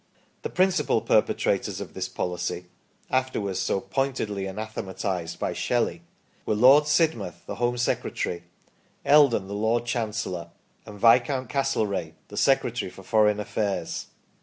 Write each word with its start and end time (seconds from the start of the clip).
The 0.41 0.49
principal 0.49 1.01
perpetrators 1.01 1.79
of 1.79 1.93
this 1.93 2.07
policy, 2.09 2.65
afterwards 3.11 3.59
so 3.59 3.79
pointedly 3.79 4.47
anathematised 4.47 5.37
by 5.37 5.53
Shelley, 5.53 6.01
were 6.43 6.55
Lord 6.55 6.85
Sidmouth, 6.87 7.45
the 7.45 7.57
Home 7.61 7.77
Secretary, 7.77 8.41
Eldon 9.05 9.47
the 9.47 9.53
Lord 9.53 9.85
Chancellor, 9.85 10.49
and 10.87 10.99
Viscount 10.99 11.49
Castlereagh, 11.49 12.13
the 12.29 12.37
Secretary 12.37 12.89
for 12.89 13.03
foreign 13.03 13.39
affairs. 13.39 14.07